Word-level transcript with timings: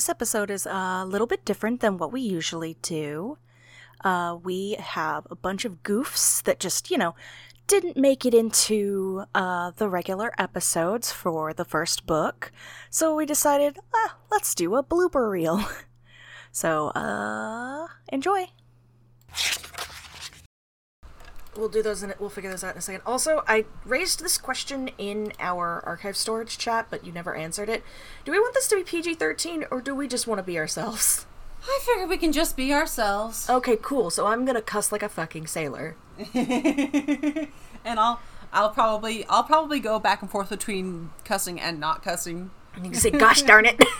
This 0.00 0.08
episode 0.08 0.50
is 0.50 0.64
a 0.64 1.04
little 1.06 1.26
bit 1.26 1.44
different 1.44 1.80
than 1.82 1.98
what 1.98 2.10
we 2.10 2.22
usually 2.22 2.78
do. 2.80 3.36
Uh, 4.02 4.38
we 4.42 4.76
have 4.78 5.26
a 5.30 5.36
bunch 5.36 5.66
of 5.66 5.82
goofs 5.82 6.42
that 6.44 6.58
just, 6.58 6.90
you 6.90 6.96
know, 6.96 7.14
didn't 7.66 7.98
make 7.98 8.24
it 8.24 8.32
into 8.32 9.24
uh, 9.34 9.72
the 9.72 9.90
regular 9.90 10.32
episodes 10.38 11.12
for 11.12 11.52
the 11.52 11.66
first 11.66 12.06
book. 12.06 12.50
So 12.88 13.14
we 13.14 13.26
decided, 13.26 13.78
ah, 13.94 14.16
let's 14.30 14.54
do 14.54 14.74
a 14.74 14.82
blooper 14.82 15.30
reel. 15.30 15.68
so, 16.50 16.88
uh, 16.96 17.86
enjoy. 18.08 18.46
We'll 21.56 21.68
do 21.68 21.82
those 21.82 22.02
and 22.02 22.14
we'll 22.20 22.30
figure 22.30 22.50
those 22.50 22.62
out 22.62 22.74
in 22.74 22.78
a 22.78 22.82
second. 22.82 23.02
Also, 23.04 23.42
I 23.48 23.64
raised 23.84 24.22
this 24.22 24.38
question 24.38 24.90
in 24.98 25.32
our 25.40 25.82
archive 25.84 26.16
storage 26.16 26.58
chat, 26.58 26.86
but 26.90 27.04
you 27.04 27.12
never 27.12 27.34
answered 27.34 27.68
it. 27.68 27.82
Do 28.24 28.32
we 28.32 28.38
want 28.38 28.54
this 28.54 28.68
to 28.68 28.76
be 28.76 28.84
PG 28.84 29.14
13 29.14 29.64
or 29.70 29.80
do 29.80 29.94
we 29.94 30.06
just 30.06 30.26
want 30.26 30.38
to 30.38 30.42
be 30.44 30.58
ourselves? 30.58 31.26
I 31.62 31.78
figure 31.82 32.06
we 32.06 32.16
can 32.16 32.32
just 32.32 32.56
be 32.56 32.72
ourselves. 32.72 33.50
Okay, 33.50 33.76
cool. 33.76 34.10
So 34.10 34.26
I'm 34.26 34.44
gonna 34.44 34.62
cuss 34.62 34.90
like 34.92 35.02
a 35.02 35.08
fucking 35.08 35.46
sailor. 35.46 35.96
and 36.34 37.48
I'll 37.84 38.20
I'll 38.52 38.70
probably 38.70 39.26
I'll 39.26 39.44
probably 39.44 39.80
go 39.80 39.98
back 39.98 40.22
and 40.22 40.30
forth 40.30 40.48
between 40.48 41.10
cussing 41.24 41.60
and 41.60 41.78
not 41.78 42.02
cussing. 42.02 42.50
And 42.74 42.84
you 42.86 42.92
can 42.92 43.00
say, 43.00 43.10
gosh 43.10 43.42
darn 43.42 43.66
it. 43.66 43.82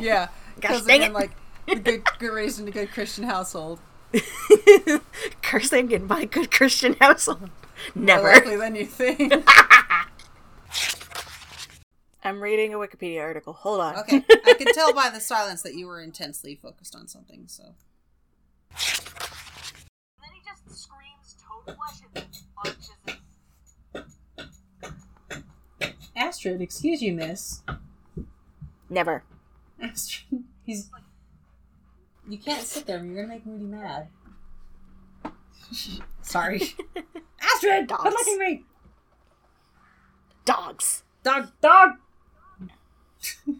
Yeah. 0.00 0.28
gosh 0.60 0.82
dang 0.82 1.02
it. 1.02 1.12
like 1.12 1.30
the 1.68 1.76
good, 1.76 2.04
good 2.18 2.32
raised 2.32 2.58
in 2.58 2.66
a 2.66 2.70
good 2.72 2.90
Christian 2.90 3.24
household. 3.24 3.78
Cursing 5.42 5.90
in 5.90 6.06
my 6.06 6.24
good 6.24 6.50
Christian 6.50 6.96
household. 7.00 7.50
Never. 7.94 8.22
More 8.22 8.32
Never. 8.32 8.46
likely 8.46 8.56
than 8.56 8.74
you 8.76 8.86
think. 8.86 9.32
I'm 12.26 12.40
reading 12.42 12.72
a 12.72 12.78
Wikipedia 12.78 13.20
article. 13.20 13.52
Hold 13.52 13.80
on. 13.80 13.96
okay. 13.98 14.24
I 14.46 14.54
can 14.54 14.72
tell 14.72 14.94
by 14.94 15.10
the 15.10 15.20
silence 15.20 15.60
that 15.62 15.74
you 15.74 15.86
were 15.86 16.00
intensely 16.00 16.54
focused 16.54 16.96
on 16.96 17.06
something, 17.06 17.44
so 17.46 17.74
then 18.70 20.30
he 20.32 20.40
just 20.44 20.82
screams 20.82 21.36
toad 21.66 21.76
flesh 21.76 22.00
and 22.14 22.24
punches. 22.56 22.90
Astrid, 26.16 26.62
excuse 26.62 27.02
you, 27.02 27.12
miss. 27.12 27.62
Never. 28.88 29.24
Astrid 29.82 30.44
he's 30.64 30.90
You 32.28 32.38
can't 32.38 32.66
sit 32.66 32.86
there, 32.86 33.04
you're 33.04 33.14
gonna 33.14 33.28
make 33.28 33.46
Moody 33.46 33.64
mad. 33.64 34.08
Sorry. 36.22 36.60
Astrid! 37.40 37.88
Dogs. 37.88 38.00
Quit 38.00 38.14
licking 38.14 38.38
me! 38.38 38.64
Dogs. 40.44 41.02
Dog 41.22 41.48
dog 41.62 41.92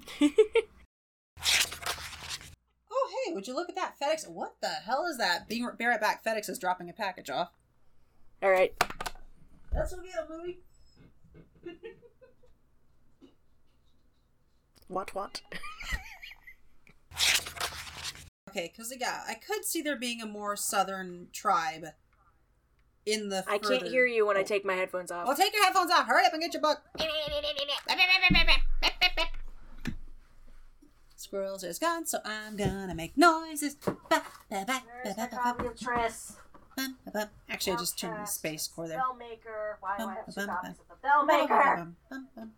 Oh 2.91 3.25
hey, 3.27 3.33
would 3.35 3.47
you 3.47 3.55
look 3.55 3.71
at 3.71 3.75
that? 3.75 3.95
FedEx 4.01 4.29
what 4.29 4.55
the 4.61 4.69
hell 4.69 5.07
is 5.07 5.17
that? 5.19 5.49
Being 5.49 5.69
be 5.79 5.87
right 5.87 6.01
back, 6.01 6.25
FedEx 6.25 6.49
is 6.51 6.59
dropping 6.59 6.91
a 6.91 6.93
package 6.93 7.31
off. 7.31 7.53
All 8.43 8.51
right. 8.51 8.75
Let's 9.75 9.95
go 9.95 10.03
get 10.03 10.27
a 10.29 10.33
movie. 10.33 10.61
What? 14.89 15.15
What? 15.15 15.41
Okay, 18.55 18.71
because 18.73 18.95
yeah, 19.01 19.23
I 19.29 19.35
could 19.35 19.65
see 19.65 19.83
there 19.83 19.97
being 19.97 20.23
a 20.23 20.27
more 20.27 20.55
southern 20.55 21.27
tribe 21.33 21.87
in 23.05 23.29
the. 23.29 23.43
I 23.49 23.59
can't 23.59 23.83
hear 23.83 24.07
you 24.07 24.25
when 24.27 24.37
I 24.37 24.41
Oh. 24.41 24.45
take 24.45 24.65
my 24.65 24.75
headphones 24.75 25.11
off. 25.11 25.27
Well, 25.27 25.37
take 25.37 25.53
your 25.53 25.65
headphones 25.65 25.91
off. 25.91 26.07
Hurry 26.07 26.25
up 26.25 26.33
and 26.33 26.41
get 26.41 26.53
your 26.55 26.63
book. 26.63 26.81
Squirrels 31.17 31.65
is 31.65 31.81
gone, 31.81 32.07
so 32.07 32.19
I'm 32.25 32.57
gonna 32.57 32.95
make 32.95 33.17
noises. 33.17 33.75
Ba, 33.75 33.97
ba, 34.09 34.23
ba, 34.51 34.65
ba, 34.67 34.83
There's 35.03 35.17
ba, 35.17 35.29
the 35.31 35.37
ba, 35.37 35.43
copy 35.43 35.67
of 35.67 35.75
Triss. 35.75 36.37
ba, 36.77 36.89
ba, 37.07 37.11
ba. 37.11 37.31
Actually, 37.51 37.73
I 37.73 37.77
just 37.79 37.99
turned 37.99 38.23
the 38.23 38.27
space 38.27 38.69
core 38.69 38.87
there. 38.87 39.01
Bellmaker. 39.01 39.77
Why 39.81 39.97
do 39.99 40.05
I 40.05 40.15
have 40.15 40.27
two 40.27 40.33
Bum, 40.37 40.47
bum, 40.47 40.57
copies 40.57 40.79
of 40.79 40.87
the 41.03 41.09
Bellmaker? 41.09 41.77
Bum, 41.77 41.97
bum, 42.09 42.29
bum, 42.37 42.53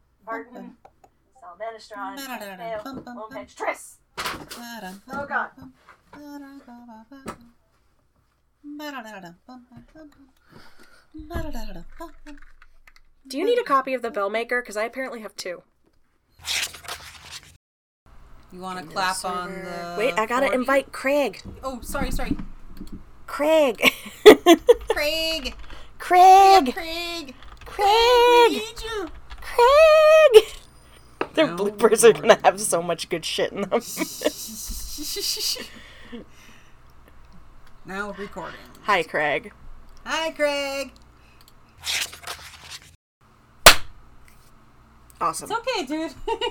Oh, 5.13 5.27
God. 5.29 5.51
Do 13.29 13.39
you 13.39 13.45
need 13.45 13.59
a 13.59 13.65
copy 13.65 13.95
of 13.95 14.03
the 14.03 14.11
Bellmaker? 14.11 14.63
Because 14.63 14.77
I 14.77 14.85
apparently 14.85 15.21
have 15.21 15.35
two. 15.37 15.63
You 18.53 18.61
want 18.61 18.79
to 18.79 18.87
clap 18.87 19.25
on 19.25 19.51
the. 19.51 19.97
Wait, 19.99 20.15
I 20.19 20.27
gotta 20.27 20.47
40? 20.47 20.55
invite 20.55 20.93
Craig. 20.93 21.43
Oh, 21.63 21.81
sorry, 21.83 22.11
sorry. 22.11 22.37
Craig. 23.27 23.83
Craig! 24.89 25.55
Craig. 25.99 26.73
Craig! 26.73 27.35
Craig. 27.65 28.51
need 28.51 28.83
you! 28.85 29.11
Craig. 29.41 30.45
Their 31.37 31.49
bloopers 31.49 32.03
are 32.03 32.15
gonna 32.15 32.39
have 32.43 32.59
so 32.61 32.83
much 32.83 33.11
good 33.11 33.25
shit 33.25 33.53
in 33.53 33.61
them. 33.61 33.81
now 37.85 38.13
recording. 38.13 38.59
Hi, 38.85 39.03
Craig. 39.03 39.53
Hi, 40.05 40.31
Craig! 40.31 40.93
Awesome. 45.21 45.51
It's 45.51 45.61
okay, 45.61 45.87
dude. 45.87 46.15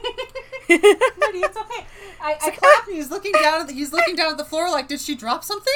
It's 0.68 1.58
okay. 1.58 1.86
I, 2.22 2.38
I 2.42 2.52
clapped 2.52 2.88
and 2.88 2.96
he's 2.96 3.12
looking 3.12 3.32
down 3.34 3.62
at 3.62 3.68
the, 3.68 3.74
he's 3.74 3.92
looking 3.92 4.16
down 4.16 4.32
at 4.32 4.38
the 4.38 4.46
floor 4.46 4.70
like, 4.72 4.88
did 4.88 5.00
she 5.00 5.14
drop 5.14 5.44
something? 5.44 5.74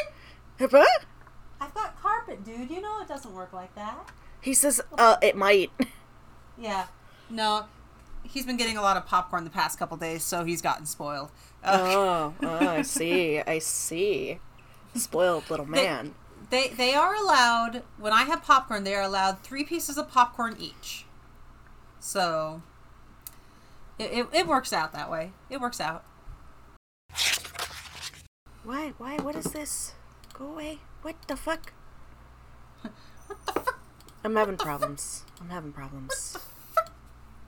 What? 0.58 1.06
I've 1.62 1.74
got 1.74 2.02
carpet, 2.02 2.44
dude. 2.44 2.72
You 2.72 2.82
know 2.82 3.02
it 3.02 3.08
doesn't 3.08 3.34
work 3.34 3.54
like 3.54 3.76
that. 3.76 4.10
He 4.42 4.54
says, 4.54 4.82
uh, 4.98 5.18
it 5.22 5.36
might. 5.36 5.72
Yeah. 6.58 6.88
No. 7.30 7.66
He's 8.24 8.46
been 8.46 8.58
getting 8.58 8.78
a 8.78 8.82
lot 8.82 8.96
of 8.98 9.06
popcorn 9.06 9.44
the 9.44 9.50
past 9.50 9.80
couple 9.80 9.98
days, 9.98 10.24
so 10.24 10.44
he's 10.44 10.62
gotten 10.62 10.86
spoiled. 10.86 11.32
Uh, 11.64 11.78
Oh, 11.82 12.34
oh, 12.44 12.68
I 12.68 12.82
see. 12.84 13.40
I 13.40 13.60
see. 13.60 14.40
Spoiled 14.96 15.50
little 15.50 15.66
man. 15.66 16.14
They 16.50 16.70
they 16.70 16.94
are 16.96 17.16
allowed 17.16 17.84
when 17.98 18.12
I 18.14 18.24
have 18.24 18.44
popcorn. 18.44 18.84
They 18.84 18.96
are 18.96 19.04
allowed 19.04 19.44
three 19.44 19.64
pieces 19.64 19.98
of 19.98 20.10
popcorn 20.10 20.56
each. 20.60 21.06
So 22.00 22.62
it, 24.00 24.12
it, 24.12 24.28
it 24.34 24.48
works 24.48 24.74
out 24.74 24.94
that 24.94 25.12
way. 25.12 25.32
It 25.50 25.60
works 25.62 25.80
out. 25.80 26.04
Why? 28.64 28.94
Why? 28.98 29.18
What 29.18 29.36
is 29.36 29.46
this? 29.46 29.94
Go 30.34 30.46
away. 30.48 30.80
What 31.02 31.16
the 31.28 31.36
fuck? 31.36 31.74
What 32.84 32.94
the 33.46 33.54
fuck? 33.54 33.80
I'm 34.24 34.36
having 34.36 34.58
problems. 34.58 35.24
I'm 35.40 35.50
having 35.50 35.72
problems. 35.72 36.38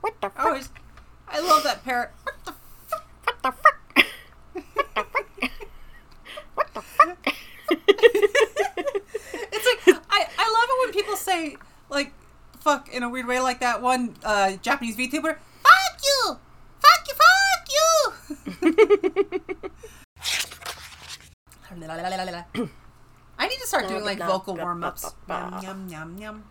What 0.02 0.20
the 0.20 0.26
I 0.26 0.30
fuck? 0.30 0.44
always, 0.44 0.68
I 1.28 1.40
love 1.40 1.62
that 1.62 1.82
parrot. 1.84 2.10
What 2.22 2.34
the 2.44 2.52
fuck? 2.52 3.04
What 3.24 3.42
the 3.42 3.52
fuck? 3.52 3.78
What 6.54 6.74
the 6.74 6.82
fuck? 6.82 7.26
It's 9.54 9.66
like 9.66 9.80
I 10.10 10.26
I 10.38 10.46
love 10.48 10.68
it 10.68 10.78
when 10.86 10.92
people 10.92 11.16
say 11.16 11.56
like 11.88 12.12
fuck 12.60 12.88
in 12.92 13.02
a 13.02 13.08
weird 13.08 13.26
way 13.26 13.40
like 13.40 13.60
that 13.60 13.80
one 13.82 14.14
uh, 14.24 14.52
Japanese 14.62 14.96
VTuber. 14.96 15.36
Fuck 15.62 16.02
you! 16.02 16.36
Fuck 16.80 17.08
you! 17.08 17.14
Fuck 17.22 17.68
you! 17.70 17.92
I 23.38 23.48
need 23.48 23.58
to 23.58 23.66
start 23.66 23.88
doing 23.88 24.04
like 24.04 24.18
vocal 24.18 24.56
warm 24.56 24.84
ups. 24.84 25.14
Yum 25.28 25.58
yum 25.62 25.88
yum 25.88 26.18
yum. 26.18 26.44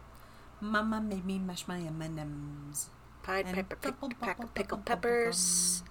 Mama 0.61 1.01
made 1.01 1.25
me 1.25 1.39
mash 1.39 1.67
my 1.67 1.79
M&Ms. 1.79 2.87
Pied 3.23 3.45
And 3.45 3.55
pepper, 3.55 3.75
pick, 3.75 3.99
double 3.99 4.09
pack 4.19 4.37
bubble 4.37 4.51
pickle 4.53 4.77
bubble 4.77 4.85
peppers. 4.85 5.83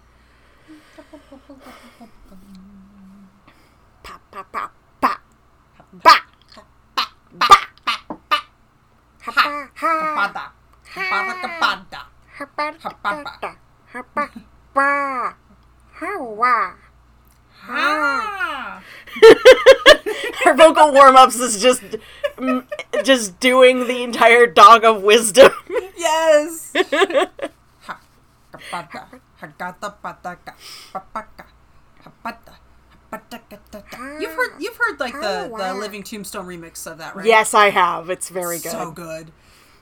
Pop, 4.03 4.21
pop, 4.31 4.53
pop, 4.53 4.73
pop. 5.01 5.21
Ba! 5.93 6.17
Ba! 7.33 7.61
Ha, 12.41 12.47
ba, 12.57 12.75
ha. 12.81 12.93
Ha. 13.15 13.31
Ha, 13.93 14.03
ba, 14.15 14.31
ba. 14.75 15.35
Ha, 15.93 16.19
wa. 16.19 16.73
Ah. 17.69 18.83
Her 20.45 20.55
vocal 20.55 20.93
warm-ups 20.93 21.37
is 21.37 21.61
just, 21.61 21.83
just 23.05 23.39
doing 23.39 23.87
the 23.87 24.03
entire 24.03 24.47
dog 24.47 24.85
of 24.85 25.03
wisdom. 25.03 25.53
Yes. 26.11 26.73
Ha. 27.87 27.99
Pada. 28.53 29.07
Hagata 29.41 29.95
pataka. 30.03 30.53
Papaka. 30.93 31.45
Hapada. 32.05 32.55
Hapadakatata. 33.11 34.21
You've 34.21 34.35
heard 34.35 34.61
you've 34.61 34.77
heard 34.77 35.01
like 35.01 35.15
the, 35.15 35.51
the 35.57 35.75
Living 35.75 36.03
Tombstone 36.03 36.47
remix 36.47 36.87
of 36.91 36.99
that, 36.99 37.17
right? 37.17 37.25
yes, 37.25 37.55
I 37.55 37.71
have. 37.71 38.11
It's 38.11 38.29
very 38.29 38.59
good. 38.59 38.73
So 38.73 38.91
good. 38.91 39.33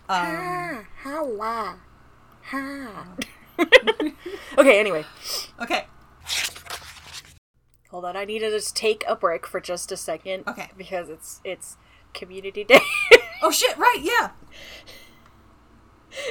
Um, 0.09 0.87
okay, 4.59 4.81
anyway. 4.81 5.05
okay. 5.61 5.87
Hold 7.91 8.05
on, 8.05 8.17
I 8.17 8.25
need 8.25 8.41
to 8.41 8.51
just 8.51 8.77
take 8.77 9.05
a 9.09 9.17
break 9.17 9.47
for 9.47 9.61
just 9.61 9.91
a 9.93 9.97
second. 9.97 10.45
Okay. 10.47 10.71
Because 10.77 11.09
it's 11.11 11.41
it's 11.45 11.77
community 12.15 12.65
day. 12.69 12.81
Oh 13.43 13.51
shit! 13.51 13.77
Right? 13.77 13.99
Yeah. 14.01 14.31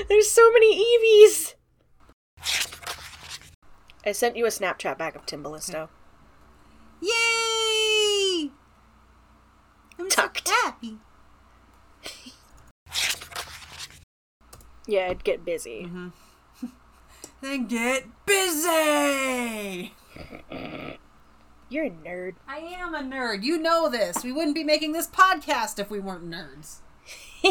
There's 0.08 0.30
so 0.30 0.52
many 0.52 0.76
Eevees. 0.76 1.56
I 4.06 4.12
sent 4.14 4.38
you 4.38 4.46
a 4.46 4.50
Snapchat 4.50 4.98
back 4.98 5.16
of 5.16 5.26
Timbalisto. 5.26 5.90
Yay! 7.02 8.52
I'm 10.00 10.10
Tucked. 10.10 10.48
so 10.48 10.54
happy. 10.64 10.98
Yeah, 14.88 15.08
I'd 15.10 15.24
get 15.26 15.44
busy. 15.44 15.84
Mm-hmm. 15.84 16.08
Then 17.42 17.68
get 17.68 18.06
busy. 18.26 19.94
You're 21.70 21.86
a 21.86 21.90
nerd. 21.90 22.36
I 22.48 22.58
am 22.58 22.96
a 22.96 23.02
nerd. 23.02 23.44
You 23.44 23.60
know 23.60 23.90
this. 23.90 24.24
We 24.24 24.32
wouldn't 24.32 24.56
be 24.56 24.64
making 24.64 24.94
this 24.94 25.08
podcast 25.08 25.78
if 25.78 25.92
we 25.92 26.00
weren't 26.00 26.30
nerds. 26.30 26.78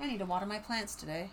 I 0.00 0.06
need 0.06 0.18
to 0.18 0.26
water 0.26 0.46
my 0.46 0.58
plants 0.58 0.94
today. 0.94 1.30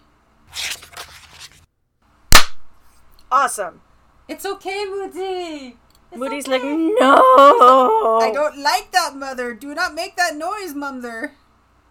Awesome. 3.31 3.81
It's 4.27 4.45
okay, 4.45 4.85
Moody. 4.85 5.77
It's 6.11 6.19
Moody's 6.19 6.47
okay. 6.47 6.59
like, 6.59 6.63
no. 6.63 8.19
I 8.21 8.31
don't 8.33 8.57
like 8.57 8.91
that, 8.91 9.15
mother. 9.15 9.53
Do 9.53 9.73
not 9.75 9.93
make 9.93 10.15
that 10.15 10.35
noise, 10.35 10.73
mumther. 10.73 11.33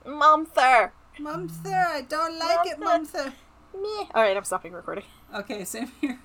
Momther. 0.05 0.93
Mumther, 1.19 1.87
I 1.88 2.03
don't 2.09 2.38
like 2.38 2.67
it, 2.67 2.79
mumther. 2.79 3.32
Me. 3.75 4.09
All 4.15 4.23
right, 4.23 4.37
I'm 4.37 4.44
stopping 4.44 4.73
recording. 4.73 5.05
Okay, 5.35 5.65
same 5.65 5.93
here. 6.00 6.19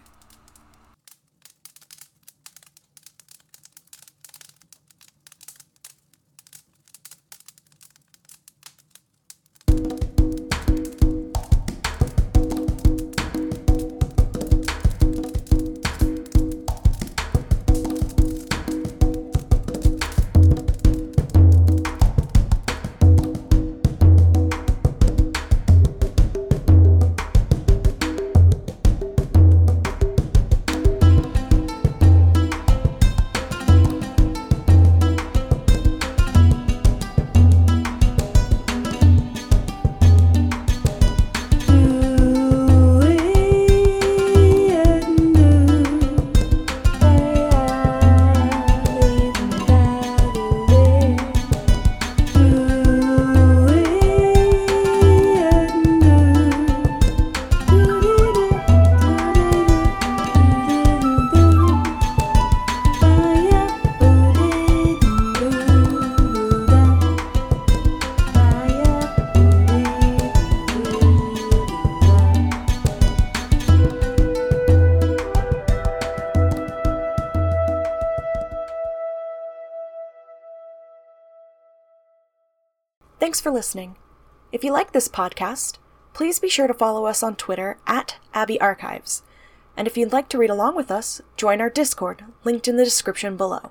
Thanks 83.30 83.42
for 83.42 83.52
listening. 83.52 83.96
If 84.52 84.64
you 84.64 84.74
like 84.74 84.92
this 84.92 85.08
podcast, 85.08 85.78
please 86.14 86.40
be 86.40 86.50
sure 86.50 86.66
to 86.66 86.74
follow 86.74 87.06
us 87.06 87.22
on 87.22 87.36
Twitter 87.36 87.78
at 87.86 88.16
Abbey 88.34 88.60
Archives. 88.60 89.22
And 89.78 89.88
if 89.88 89.96
you'd 89.96 90.12
like 90.12 90.30
to 90.30 90.40
read 90.40 90.50
along 90.50 90.76
with 90.76 90.90
us, 90.90 91.22
join 91.38 91.62
our 91.62 91.70
Discord, 91.70 92.24
linked 92.44 92.68
in 92.68 92.78
the 92.78 92.84
description 92.84 93.38
below. 93.38 93.70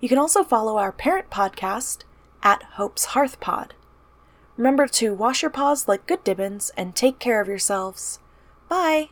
You 0.00 0.08
can 0.10 0.18
also 0.18 0.44
follow 0.44 0.76
our 0.76 0.92
parent 0.92 1.30
podcast 1.30 2.04
at 2.42 2.62
Hope's 2.74 3.06
Hearth 3.16 3.40
Pod. 3.40 3.72
Remember 4.58 4.86
to 4.86 5.14
wash 5.14 5.40
your 5.40 5.50
paws 5.50 5.88
like 5.88 6.06
good 6.06 6.22
Dibbuns 6.22 6.70
and 6.76 6.94
take 6.94 7.18
care 7.18 7.40
of 7.40 7.48
yourselves. 7.48 8.18
Bye! 8.68 9.08